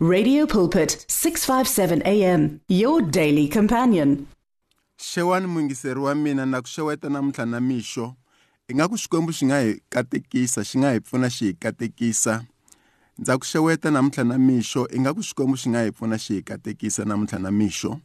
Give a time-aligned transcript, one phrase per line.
[0.00, 4.28] Radio Pulpit 657 AM your daily companion.
[4.96, 8.14] xewani mungiseri wa mina na ku xeweta namuntlha na mixo
[8.68, 12.44] ingaku xikwembu xi nga hi katekisa xi nga hi pfuna xi hi katekisa
[13.18, 17.04] ndza ku xeweta namuntlha na mixo ingaku xikwembu xi nga hi pfuna xi hi katekisa
[17.04, 17.98] namuntlha na mixo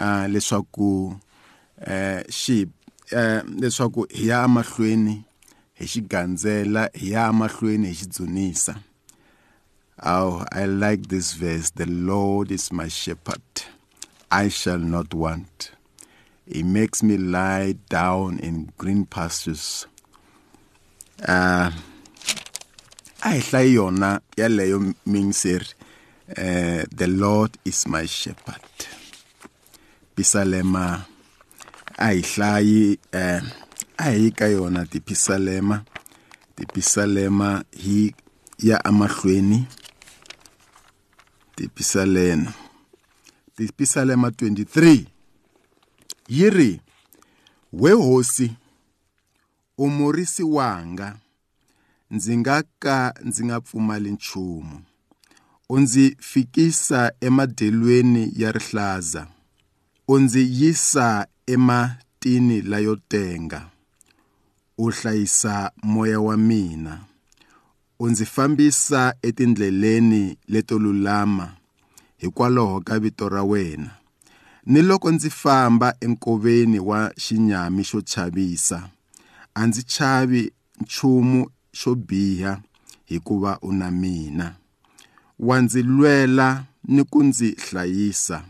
[0.00, 1.18] uh, leswaku
[1.82, 2.66] eh xi
[3.10, 5.24] eh leswaku hi ya mahlweni
[5.74, 8.78] hi xigandzela hi ya mahlweni hi xidzunisa
[10.02, 11.70] Oh, I like this verse.
[11.70, 13.40] The Lord is my shepherd.
[14.30, 15.70] I shall not want.
[16.46, 19.86] He makes me lie down in green pastures.
[21.26, 21.70] Uh,
[23.22, 25.74] a hi hlayi yona yaleyo mingiseri
[26.36, 28.60] uh, the lord is my shepherd
[30.14, 31.06] pisalema
[31.98, 33.40] a hi hlayi uh,
[33.98, 35.84] a hi ka yona tipisalema
[36.56, 37.64] tipisalema
[38.58, 39.66] ya amahlweni
[41.56, 42.52] tipisalena
[43.56, 45.04] tipisalema 23
[46.28, 46.80] yi ri
[47.72, 48.52] we hosi
[49.78, 51.16] u murisi wanga
[52.10, 54.82] ndzi nga ka ndzi nga pfumali nchumu.
[55.68, 59.26] U ndzi fikisa emadyelweni ya rihlaza.
[60.08, 63.70] U ndzi yisa ematini layo tenga.
[64.78, 67.04] U hlayisa moya wa mina.
[68.04, 71.52] U ndzi fambisa etindleleni leto lulama
[72.16, 73.90] hikwalaho ka vito ra wena.
[74.66, 78.88] Ni loko ndzi famba enkoveni wa xinyami xo chavisa
[79.54, 82.60] a ndzi chavi nchumu xo biha
[83.04, 84.54] hikuva u na mina.
[85.38, 88.44] Wa ndzi lwela ni ku ndzi hlayisa.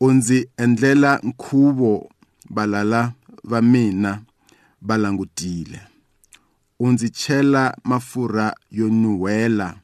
[0.00, 2.10] U ndzi endlela nkhuvo
[2.50, 3.12] valala
[3.44, 4.22] va mina
[4.82, 5.91] va langutile.
[6.78, 9.74] U ndzi chela mafurha yo nyuhela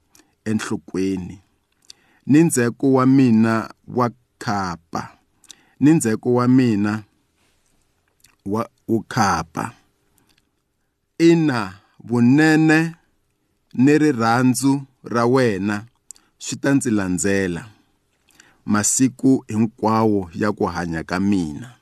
[0.45, 1.41] enhlokweni.
[2.27, 5.19] Ni ndzheko wa mina wa khapa
[5.81, 7.03] ni ndzheko wa mina
[8.47, 9.73] wa wu khapa
[11.19, 11.75] ina
[12.05, 12.95] vunene
[13.75, 15.85] ni rirhandzu ra wena
[16.39, 17.69] swi ta ndzi landzela.
[18.67, 21.79] Masiku hinkwawo ya ku hanya ka mina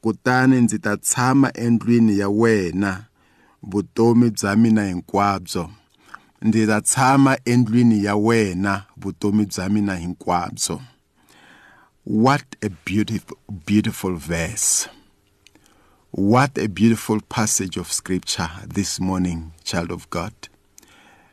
[0.00, 3.04] kutani ndzi ta tshama endlwini ya wena.
[3.66, 5.70] Vutomi bya mina hinkwabyo.
[6.42, 10.80] Ndzi ta tshama endlwini ya wena vutomi bya mina hinkwabyo.
[12.06, 13.36] What a beautiful
[13.66, 14.88] beautiful verse.
[16.10, 20.32] What a beautiful passage of scripture this morning child of god.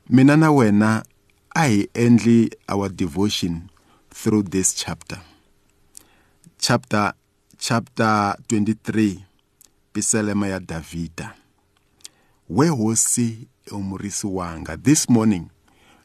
[0.09, 1.03] Mina na wena
[1.56, 3.70] a hi endli our devotion
[4.09, 5.20] through this chapter.
[6.58, 7.14] Chapter
[7.58, 9.20] chapter 23
[9.94, 10.59] pisalema ya
[12.51, 14.78] we hosi umurisi wanga.
[14.78, 15.50] This morning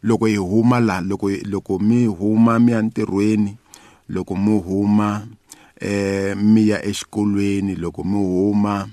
[0.03, 3.57] loko hi huma la loko loko mi huma mi ya ntirhweni
[4.09, 5.27] loko mi huma
[5.81, 8.89] eh mi ya exikolweni loko mi huma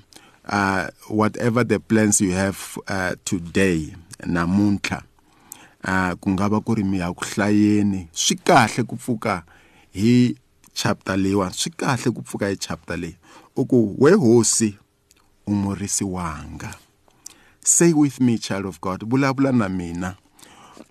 [0.48, 3.94] uh whatever the plans you have uh, today
[4.26, 5.02] namuntlha
[5.84, 9.42] uh ku nga va ku ri mi ya ku hlayeni swi kahle ku pfuka
[9.94, 10.34] hi
[10.74, 13.16] chapter leyiwa swi kahle ku pfuka hi chapter leyi.
[13.56, 14.74] U ku we hosi
[15.46, 16.83] umurisi wanga.
[17.66, 20.16] Say with me child of god vulavula na mina.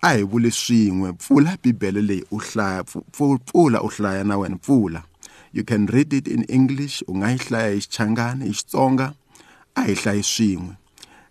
[0.02, 1.12] A hi vuli swin'we.
[1.12, 5.02] Pfula bibele leyi u hlaya pfula u hlaya na wena pfula.
[5.52, 9.14] You can read it in english u nga yi hlaya hi xichangani hi xitsonga
[9.74, 10.76] a hi hlayi swin'we.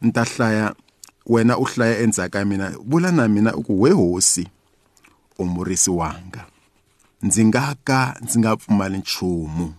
[0.01, 0.75] Ni ta hlaya
[1.25, 4.47] wena u hlaya endzhaku ka mina vula na mina u ku we hosi
[5.39, 6.45] u murisi wanga.
[7.23, 9.73] Ndzi nga ka ndzi nga pfumali nchumu.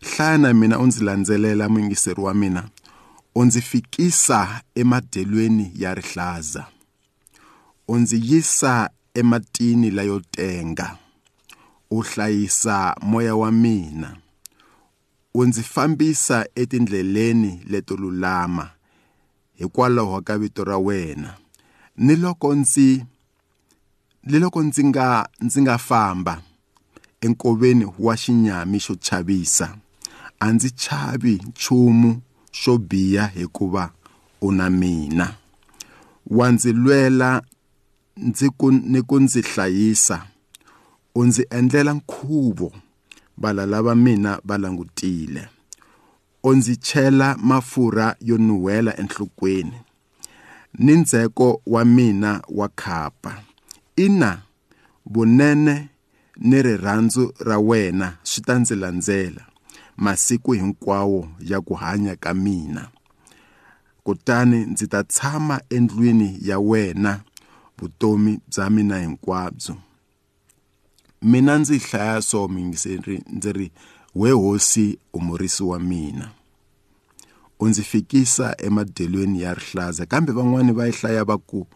[0.00, 2.68] Hlaya na mina u ndzi landzelela muyingiseri wa mina.
[3.34, 6.66] U ndzi fikisa emadyelweni ya rihlaza
[7.88, 10.98] u ndzi yisa ematini layo tenga
[11.90, 14.16] u hlayisa moya wa mina
[15.34, 18.70] u ndzi fambisa etindleleni leto lulama
[19.54, 21.34] hikwalaho ka vito ra wena.
[21.96, 23.04] Ni loko ndzi
[24.22, 26.42] ni loko ndzi nga ndzi nga famba
[27.20, 29.76] enkoveni wa xinyami xo chavisa.
[30.40, 32.20] A ndzi chavi nchumu.
[32.60, 33.90] Xo biha hikuva
[34.40, 35.34] u na mina.
[36.26, 37.42] Wa ndzi lwela
[38.16, 40.26] ndzi ku ni ku ndzi hlayisa.
[41.14, 42.72] U ndzi endlela nkhuvo
[43.38, 45.48] valala va mina va langutile.
[46.42, 49.80] U ndzi chela mafurha yo nuhela enhlokweni.
[50.78, 53.42] Ni ndzheko wa mina wa khapa.
[53.96, 54.42] Ina
[55.06, 55.88] vunene
[56.36, 59.53] ni rirhandzu ra wena swi ta ndzi landzela.
[59.96, 62.88] Masiku hinkwawo ya ku hanya ka mina.
[64.04, 67.20] Kutani ndzi ta tshama endlwini ya wena
[67.78, 69.76] vutomi bya mina hinkwabyo.
[71.22, 73.72] Mina ndzi hlaya so mingiseri ndzi ri
[74.14, 76.30] we hosi umurisi wa mina.
[77.60, 81.66] U ndzi fikisa emadyelweni ya rihlaza kambe van'wani va yi hlaya va ku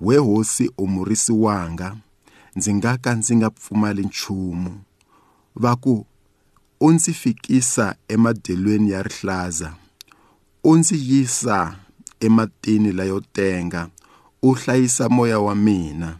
[0.00, 1.96] we hosi umurisi wanga
[2.56, 4.80] ndzi nga ka ndzi nga pfumali nchumu.
[5.56, 6.06] Va ku
[6.82, 9.74] u ndzi fikisa emadyelweni ya rihlaza.
[10.64, 11.76] U ndzi yisa
[12.20, 13.88] ematini layo tenga
[14.42, 16.16] u hlayisa moya wa mina.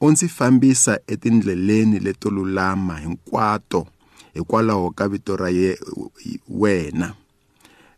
[0.00, 3.86] U ndzi fambisa etindleleni leto lulama hinkwato
[4.34, 5.78] hikwalaho ka vito ra ye
[6.48, 7.14] wena.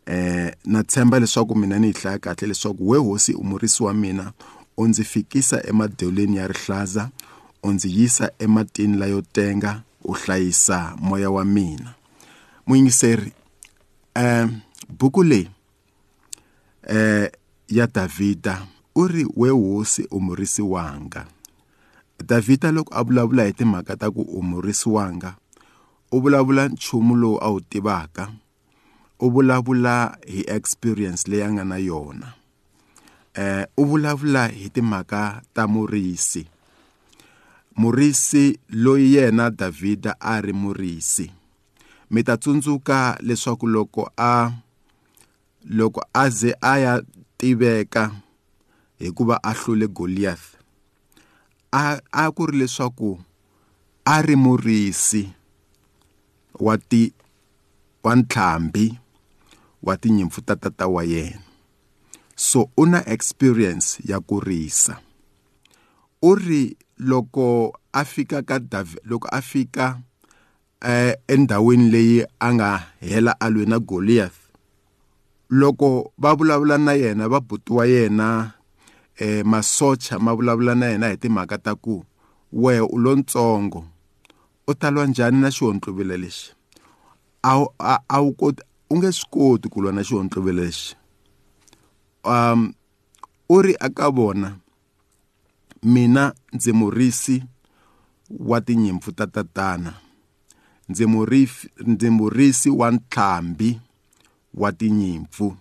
[0.05, 4.31] Eh na tshemba leswaku mina ni yi hlaya kahle leswaku we hosi umurisi wa mina
[4.77, 7.09] u ndzi fikisa emadyelweni ya rihlaza
[7.63, 11.93] u ndzi yisa ematini layo tenga u hlayisa moya wa mina.
[12.65, 13.31] Muyingiseri
[14.15, 14.47] eh
[14.89, 15.49] buku leyi
[16.87, 17.31] eh
[17.67, 21.25] ya Davida u ri we hosi umurisi wanga.
[22.25, 25.35] Davida loko a vulavula hi timhaka ta ku umurisi wanga
[26.11, 28.31] u vulavula nchumu lowu a wu tivaka
[29.19, 32.33] u vulavula hi experience leyi a nga na yona
[33.33, 36.47] eh u vulavula hi timhaka ta murisi.
[37.75, 41.31] Murisi loyi yena Davida a ri murisi.
[42.11, 44.51] Mi ta tsundzuka leswaku loko a
[45.65, 46.93] loko a ze a ya
[47.37, 48.11] tiveka
[48.99, 50.55] hikuva a hlule Goliath
[51.71, 53.19] a a ku ri leswaku
[54.05, 55.33] a ri murisi
[56.59, 57.13] wa ti
[58.03, 58.99] wa ntlhambi
[59.83, 61.41] wa tinyimpfu ta tata wa yena.
[62.35, 64.99] So u na experience ya ku risa.
[66.21, 68.59] U ri loko a fika ka
[69.03, 70.01] loko a fika
[71.27, 74.35] endhawini leyi a nga hela alwe na Goliath.
[75.49, 78.51] Loko va vulavula na yena va buti wa yena
[79.17, 82.03] eh masocha ma vulavula na yena hi timhaka ta ku
[82.51, 83.85] we u lontsongo
[84.67, 86.53] u talwa njhani na xihontlovela lexi?
[87.43, 87.65] A
[88.09, 90.95] a wu koti u nge swi koti ku lwa na xihontlovela lexi?
[92.23, 92.73] Um
[93.49, 94.55] u ri aka vona
[95.83, 97.43] mina ndzi murisi
[98.29, 100.04] wa tinyimpfu ta tatana.
[100.89, 103.79] Ndzi murisi ndzi murisi wa ntlhambi
[104.53, 105.57] wa tinyimpfu.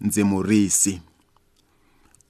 [0.00, 1.02] Ndzi murisi.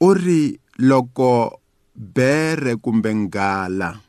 [0.00, 1.60] U ri loko
[1.94, 4.00] bere kumbe nghala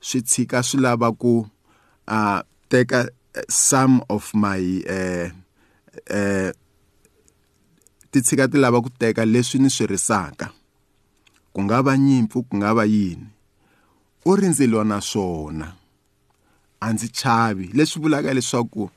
[0.00, 1.46] swi tshika swi lava ku
[2.08, 3.08] uh, teka
[3.48, 5.30] some of my eh
[6.06, 6.52] eh
[8.10, 10.50] ti tshika ti lava ku teka leswi ni swi risaka.
[11.52, 13.26] Ku nga va nyimpfu ku nga va yini?
[14.24, 15.79] U ri ndzi lwa swona.
[16.80, 17.70] A ndzi chavi.
[17.74, 18.90] Leswi vulaka leswaku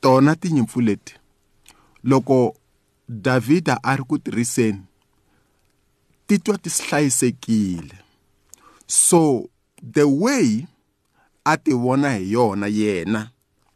[0.00, 1.14] tona tinyimpfu leti
[2.04, 2.54] loko
[3.08, 4.82] Davida a ri ku tirhiseni
[6.26, 7.96] titwa ti hlayisekile.
[8.86, 9.48] So
[9.82, 10.66] the way
[11.44, 13.30] a ti vona hi yona yena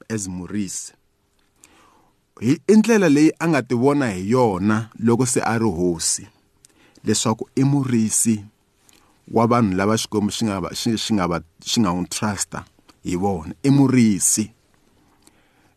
[0.09, 0.93] as murisi
[2.41, 6.27] hi indlela leyi a nga ti vona hi yona loko se a ri hosi
[7.05, 8.45] leswaku i murisi
[9.33, 12.65] wa vanhu lava xikwembu xi nga va xi xi nga va xi nga n'wi trusta.
[13.05, 14.51] Hi vona i murisi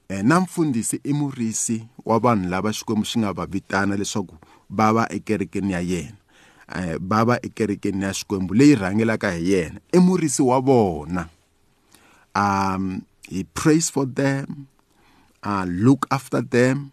[0.10, 4.36] eh na mfundhisi i murisi wa vanhu lava xikwembu xi nga va vitana leswaku
[4.70, 6.18] va va ekerekeni ya yena?
[6.76, 9.80] Eh va va ekerekeni ya xikwembu leyi rhangelaka hi yena.
[9.94, 11.30] I murisi wa vona
[12.36, 14.68] um he prays for them
[15.44, 16.92] uh, look after them.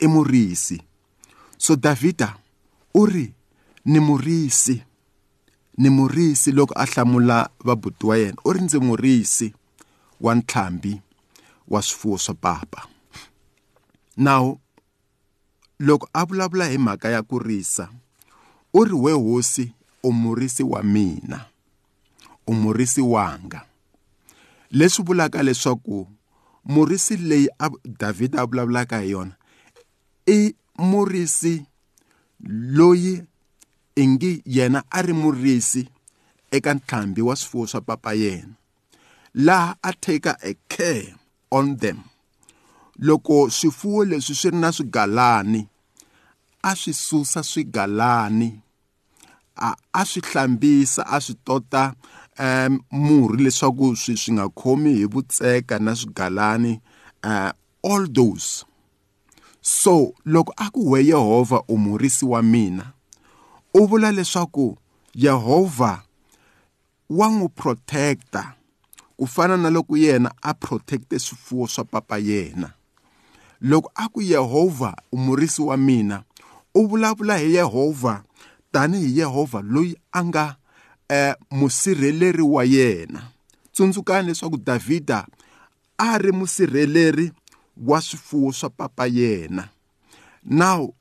[0.00, 0.80] I murisi
[1.58, 2.36] so davida
[2.94, 3.32] u ri
[3.84, 4.82] ni murisi
[5.78, 9.54] ni murisi loko a hlamula vabuti wa yena u ri ndzi murisi.
[10.22, 11.00] Wa ntlhambi
[11.68, 12.88] wa swifuwo swa papa
[14.16, 14.58] now
[15.78, 17.88] loko a vulavula hi mhaka ya ku risa
[18.74, 21.52] u ri we hosi u murisi wa mina
[22.46, 23.66] u murisi wanga.
[24.70, 26.08] Leswi vulaka leswaku
[26.64, 29.36] murisi leyi a David a vulavulaka hi yona
[30.26, 31.66] i murisi
[32.40, 33.22] loyi
[33.96, 35.88] ingi yena a ri murisi
[36.50, 38.54] eka ntlhambi wa swifuwo swa papa yena.
[39.34, 41.14] Laha a take a care
[41.50, 42.04] on them.
[42.98, 45.68] Loko swifuwo leswi swi ri na swigalani
[46.62, 48.60] a swi susa swigalani
[49.56, 51.94] a a swi hlambisa a swi tota
[52.38, 56.80] um murhi leswaku swi swi nga khomi hi vutseka na swigalani
[57.24, 57.50] uh,
[57.82, 58.64] all those.
[59.60, 62.92] So loko a ku we Yehovha u murisi wa mina
[63.74, 64.76] u vula leswaku
[65.14, 66.02] Yehovha
[67.10, 68.54] wa n'wi protecta.
[69.22, 72.72] Ku fana na loko yena a protecte swifuwo swa papa yena.
[73.60, 76.22] Loko a ku Yehovha u murisi wa mina
[76.74, 78.22] u vulavula hi Yehovha
[78.72, 80.56] tanihi Yehovha loyi a nga
[81.08, 83.22] eh, musirheleri wa yena.
[83.72, 85.26] Tsundzukani leswaku Davhida
[85.98, 87.32] a ri musirheleri
[87.76, 89.68] wa swifuwo swa papa yena.
[90.44, 90.94] Now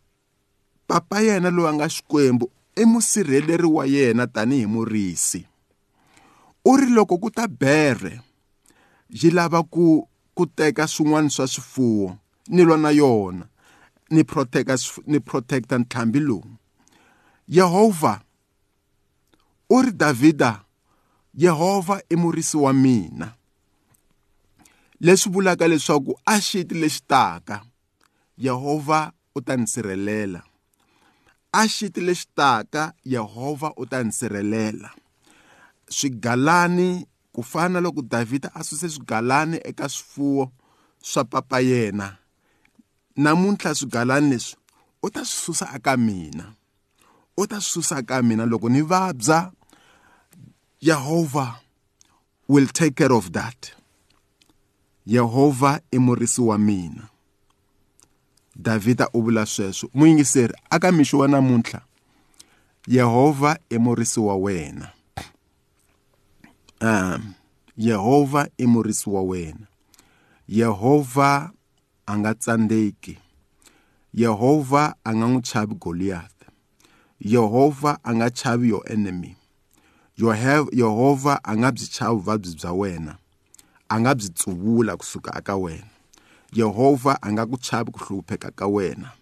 [0.87, 5.50] papa yena loyi a nga xikwembu i musirheleri wa yena tanihi murisi.
[6.65, 8.21] U ri loko ku ta bere
[9.09, 13.45] yi lava ku ku teka swin'wana swa swifuwo ni lwa na yona
[14.11, 14.75] ni protecta
[15.07, 16.57] ni protecta ntlhambi lowu.
[17.47, 18.21] Yehovha
[19.69, 20.63] u ri Davhida
[21.33, 23.33] Yehovha i murisi wa mina.
[24.99, 27.61] Leswi vulaka leswaku a xiti lexi taka
[28.37, 30.43] Yehovha u ta ni sirhelela.
[31.53, 34.91] A xiti lexi taka Yehovha u ta ni sirhelela.
[35.91, 40.51] Swigalani ku fana loko Davhida a suse swigalani eka swifuwo
[41.01, 42.17] swa papa yena.
[43.15, 44.57] Namuntlha swigalani leswi
[45.03, 46.53] u ta swi susa eka mina.
[47.37, 49.51] U ta swi susa eka mina loko ni vabya
[50.81, 51.59] Jehovah
[52.47, 53.71] will take care of that.
[55.05, 57.09] Jehovah i murisi wa mina.
[58.55, 61.81] Davhida u vula sweswo muyingiseri aka mixo wa namuntlha
[62.87, 64.89] Yehova i murisi wa wena.
[66.81, 67.33] Um
[67.77, 69.67] Yehova i murisi wa wena.
[70.47, 71.51] Yehova
[72.05, 73.17] a nga tsandzeki.
[74.13, 76.41] Yehova a nga n'wi chavi Goliath.
[77.19, 79.35] Yehova a nga chavi your enemy.
[80.17, 83.17] Yehova a nga byi chavi vuvabyi bya wena.
[83.89, 85.87] A nga byi tsuvula kusuka aka wena.
[86.53, 89.13] Yehova a nga ku chavi ku hlupheka ka wena.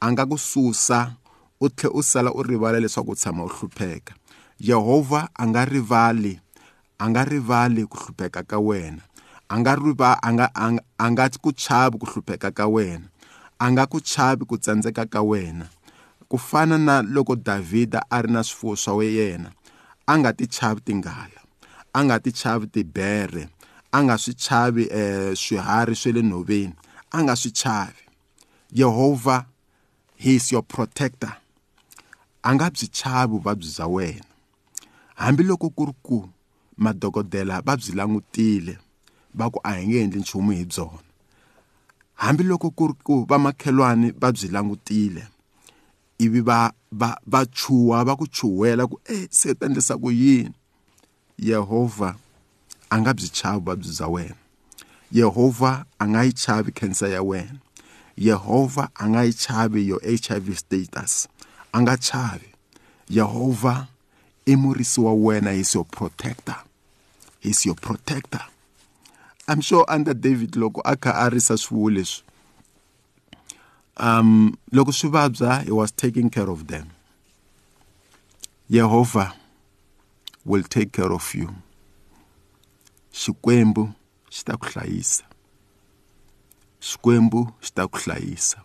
[0.00, 1.16] A nga ku susa
[1.60, 4.14] u tlhe u sala u rivala leswaku u tshama u hlupheka.
[4.58, 6.41] Yehova a nga rivali
[7.02, 9.02] a nga rivali ku hlupheka ka wena.
[9.50, 10.46] A nga riva a nga
[11.04, 13.10] a nga ku chavi ku hlupheka ka wena.
[13.58, 15.66] A nga ku chavi ku tsandzeka ka wena.
[16.30, 19.50] Ku fana na loko Davhida a ri na swifuwo swa yena
[20.06, 21.40] a nga ti chavi tinghala
[21.94, 23.48] a nga ti chavi tibere
[23.92, 26.74] a nga swi chavi eh, swiharhi swe le nhoveni
[27.10, 28.04] a nga swi chavi.
[28.72, 29.46] Yehova
[30.16, 31.34] he is your protector.
[32.42, 34.26] A nga byi chavi vuvabyi bya wena.
[35.20, 36.18] Hambiloko ku ri ku
[36.84, 38.74] madokodela va byi langutile
[39.38, 41.08] va ku a hi nge endli nchumu hi byona.
[42.22, 45.22] Hambiloko ku ri ku vamakhelwani va byi langutile
[46.24, 50.54] ivi va va va chuha va ku chuhela ku eh se ta endlisa ku yini?
[51.38, 52.16] Yehova
[52.90, 54.36] a nga byi chavi vuvabyi bya wena.
[55.12, 57.58] Yehova a nga yi chavi cancer ya wena.
[58.16, 61.28] Yehova a nga yi chavi your HIV status.
[61.74, 62.48] A nga chavi.
[63.08, 63.88] Yehova
[64.46, 66.56] i murisi wa wena he's your protector.
[67.42, 68.40] He's your protector.
[69.48, 72.22] I'm sure under David loko a kha a risa swifuwo leswi
[73.96, 76.90] um loko swi vabya he was taking care of them.
[78.70, 79.34] Jehovah
[80.44, 81.50] will take care of you.
[83.12, 83.92] Xikwembu
[84.30, 85.24] xi ta ku hlayisa.
[86.80, 88.62] Xikwembu xi ta ku hlayisa.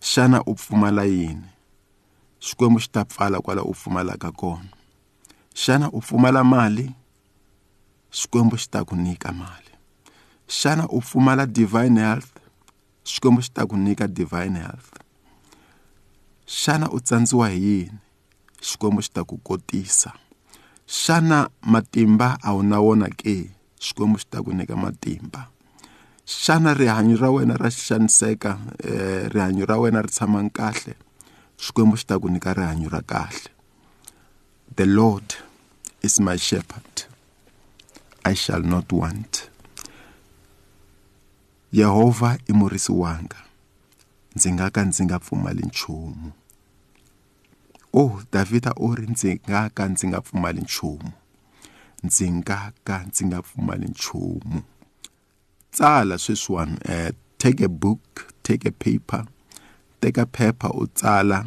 [0.00, 1.48] Xana u pfumala yini?
[2.40, 4.70] Xikwembu xi ta pfala kwala u pfumalaka kona.
[5.54, 6.94] Xana u pfumala mali?
[8.10, 9.72] Xikwembu xi ta ku nyika mali.
[10.48, 12.32] Xana u pfumala divine health?
[13.04, 14.90] Xikwembu xi ta ku nyika divine health.
[16.46, 17.98] Xana u tsandziwa hi yini?
[18.60, 20.12] Xikwembu xi ta ku kotisa.
[20.88, 23.50] Xana matimba a wu na wona ke?
[23.80, 25.48] Xikwembu xi ta ku nyika matimba.
[26.24, 30.96] Xana rihanyo ra wena ra xaniseka eh, rihanyo ra wena ri tshama kahle?
[31.60, 33.52] Xikwembu xi ta ku nyika rihanyo ra kahle.
[34.76, 35.34] The lord
[36.02, 37.08] is my shepherd.
[38.30, 39.50] I shall not want.
[41.72, 43.40] Yehova i murisi wanga.
[44.36, 46.32] Ndzi nga ka ndzi nga pfumali nchumu.
[47.92, 51.12] Oh davhida u ri ndzi nga ka ndzi nga pfumali nchumu.
[52.04, 54.62] Ndzi nga ka ndzi nga pfumali nchumu.
[55.70, 59.24] Tsala sweswiwani eh, take a book take a paper
[60.00, 61.46] teka phepha u tsala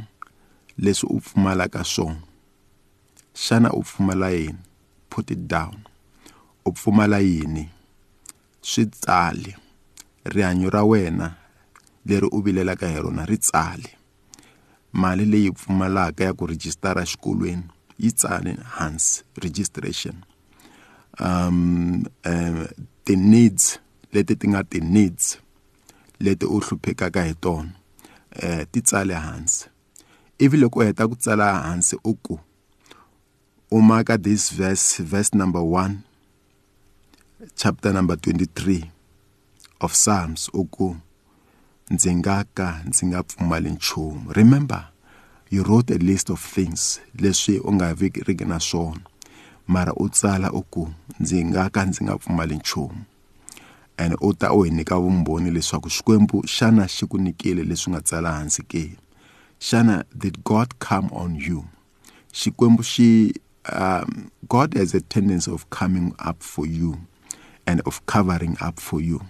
[0.77, 2.21] leswi u pfumalaka swona.
[3.33, 4.59] Xana u pfumala yini?
[5.09, 5.90] Put it down.
[6.65, 7.69] U pfumala yini
[8.61, 9.55] swi tsali
[10.23, 11.35] rihanyo ra wena
[12.05, 13.89] leri u vilelaka hi rona ri tsali
[14.93, 17.63] mali leyi pfumalaka ya ku rejistara xikolweni
[17.97, 20.15] yi tsali hansi registration.
[21.19, 22.67] Um, um
[23.03, 23.79] ti needs
[24.13, 25.37] leti ti nga ti needs
[26.19, 27.71] leti u hluphekaka hi tona
[28.31, 29.69] eh ti tsale hansi
[30.39, 32.39] ivi loko u heta ku tsala hansi u ku
[33.71, 36.10] u maka this verse verse number 1
[37.55, 38.91] chapter number 23
[39.81, 40.95] of psalms u ku
[41.89, 44.33] ndzi nga ka ndzi nga pfumali nchumu.
[44.33, 44.87] Remember
[45.49, 49.01] you wrote a list of things leswi u nga riki na swona.
[49.67, 53.05] Mara u tsala u ku ndzi nga ka ndzi nga pfumali nchumu.
[53.97, 58.01] And u ta u hi nyika vumbhoni leswaku xikwembu xana xi ku nikile leswi nga
[58.01, 58.97] tsala hansi ke?
[59.59, 61.65] Xana did god come on you?
[62.33, 63.33] Xikwembu xi
[63.73, 66.97] um, god has a tendency of coming up for you.
[67.71, 69.21] And of covering up for you.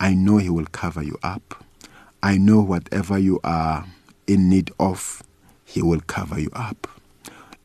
[0.00, 1.62] I know he will cover you up.
[2.22, 3.86] I know whatever you are
[4.26, 5.22] in need of
[5.62, 6.88] he will cover you up.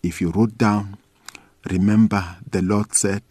[0.04, 0.98] If you wrote down
[1.70, 3.24] remember the lord said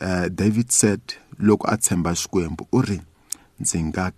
[0.00, 1.00] uh, david said
[1.40, 3.00] loko a tshemba xikwembu u ri
[3.60, 4.12] ndzi nga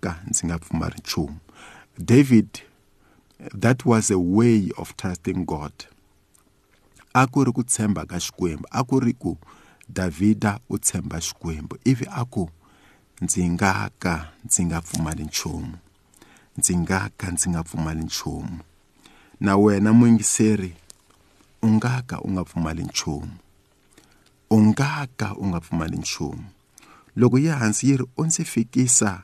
[2.02, 2.62] david
[3.60, 5.72] that was a way of trusting god.
[7.14, 7.52] A ku ka
[8.18, 9.36] xikwembu
[9.88, 12.50] davhida u tshemba xikwembu ivi a ku
[13.22, 15.76] ndzi nga ka ndzi nga pfumali nchumu.
[16.58, 18.58] Ndzi nga ka ndzi nga pfumali nchumu.
[19.40, 20.74] Na wena muyingiseri
[21.62, 23.36] u nga ka u nga pfumali nchumu.
[24.50, 26.44] U nga ka u nga pfumali nchumu.
[27.16, 29.22] Loko yi hansi yi ri u ndzi fikisa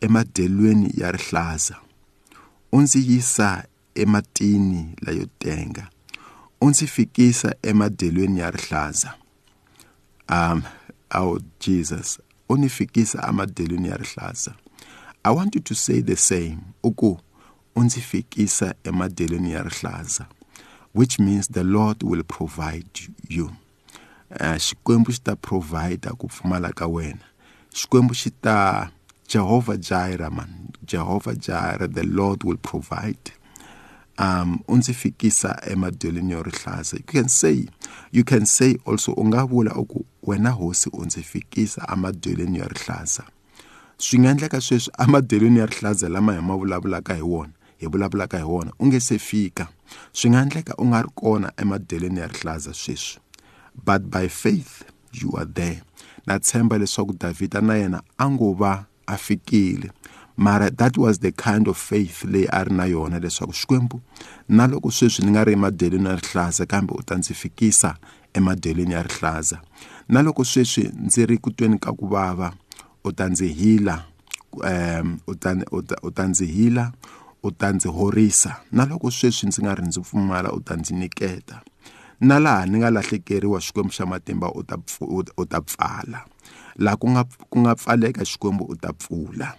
[0.00, 1.76] emadyelweni ya rihlaza.
[2.72, 5.88] U ndzi yisa ematini layo tenga.
[6.60, 9.14] U ndzi fikisa emadyelweni ya rihlaza.
[10.28, 10.62] Um
[11.14, 12.18] oh jesus
[12.48, 14.54] u ni fikisa emadyelweni ya rihlaza
[15.24, 16.58] i want you to say the same.
[16.82, 17.18] Uku
[17.76, 20.26] u ndzi fikisa emadyelweni ya rihlaza
[20.94, 22.86] which means the lord will provide
[23.28, 23.50] you.
[24.58, 27.20] Xikwembu xi ta provide ku pfumala ka wena.
[27.74, 28.90] Xikwembu xi ta
[29.28, 30.48] jehovah jireh man
[30.86, 33.32] jehovah jireh the lord will provide.
[34.18, 37.66] Um u ndzi fikisa emadyelweni yo rihlaza you can say
[38.12, 42.68] you can say also u nga vula ku wena hosi u ndzi fikisa emadyelweni ya
[42.68, 43.24] rihlaza
[43.98, 48.38] swi nga endleka sweswi emadyelweni ya rihlaza lama hi ma vulavulaka hi wona hi vulavulaka
[48.38, 49.68] hi wona u nge se fika
[50.12, 53.20] swi nga endleka u nga ri kona emadyelweni ya rihlaza sweswi.
[53.84, 55.82] But by faith you are there.
[56.26, 59.90] Na tshemba leswaku davhida na yena a ngo va a fikile
[60.36, 64.00] mara that was the kind of faith leyi a ri na yona leswaku xikwembu
[64.48, 67.96] na loko sweswi ni nga ri emadyelweni ya rihlaza kambe u ta ndzi fikisa
[68.34, 69.60] emadyelweni ya rihlaza.
[70.08, 72.52] Na loko sweswi ndzi ri ku tweni ka ku vava
[73.04, 74.04] u ta ndzi hila
[74.52, 75.56] um u ta
[76.02, 76.92] u ta ndzi hila
[77.42, 78.56] u ta ndzi horisa.
[78.72, 81.60] Na loko sweswi ndzi nga ri ndzi pfumala u ta ndzi niketa
[82.20, 84.76] na laha ni nga lahlekeriwa xikwembu xa matimba u ta
[85.36, 86.24] u ta pfala.
[86.76, 89.56] Laha ku nga ku nga pfaleka xikwembu u ta pfula.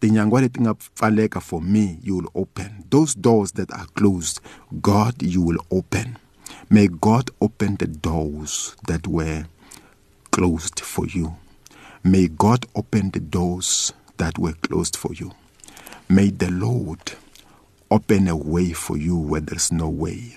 [0.00, 2.84] Tinyangwa leti nga pfaleka for me you will open.
[2.90, 4.40] Those doors that are closed
[4.82, 6.16] god you will open.
[6.70, 9.44] May god open the doors that were
[10.30, 11.36] closed for you.
[12.04, 15.32] May god open the doors that were closed for you.
[16.08, 17.12] May the lord
[17.90, 20.36] open a way for you where there's no way.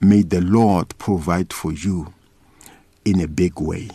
[0.00, 2.12] May the Lord provide for you
[3.04, 3.90] in a big way.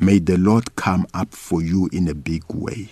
[0.00, 2.90] May the Lord come up for you in a big way.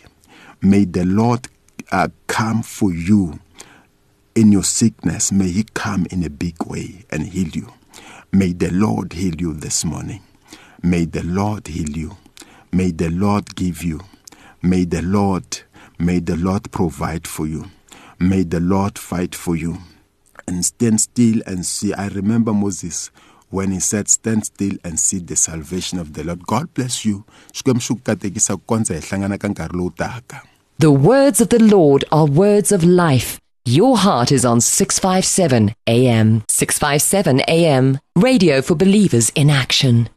[0.62, 1.48] May the Lord
[1.92, 3.40] uh, come for you
[4.34, 5.32] in your sickness.
[5.32, 7.72] May He come in a big way and heal you.
[8.32, 10.22] May the Lord heal you this morning.
[10.82, 12.16] May the Lord heal you.
[12.72, 14.00] May the Lord give you.
[14.62, 15.60] May the Lord,
[15.98, 17.66] may the Lord provide for you.
[18.18, 19.78] May the Lord fight for you.
[20.46, 21.92] and stand still and see.
[21.94, 23.10] I remember Moses
[23.50, 26.46] when he said, Stand still and see the salvation of the Lord.
[26.46, 27.24] God bless you.
[30.78, 33.38] The words of the Lord are words of life.
[33.66, 36.42] Your heart is on 657 AM.
[36.48, 37.98] 657 AM.
[38.16, 40.08] Radio for believers in action.